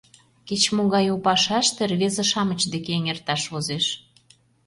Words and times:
Кеч-могай 0.47 1.05
у 1.15 1.17
пашаште 1.25 1.83
рвезе-шамыч 1.91 2.61
деке 2.73 2.91
эҥерташ 2.97 3.41
возеш. 3.53 3.85